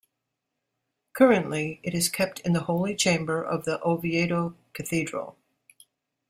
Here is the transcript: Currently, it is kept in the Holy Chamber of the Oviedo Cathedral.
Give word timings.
Currently, 1.13 1.79
it 1.83 1.93
is 1.93 2.09
kept 2.09 2.39
in 2.39 2.53
the 2.53 2.61
Holy 2.63 2.95
Chamber 2.95 3.43
of 3.43 3.65
the 3.65 3.79
Oviedo 3.83 4.55
Cathedral. 4.73 5.37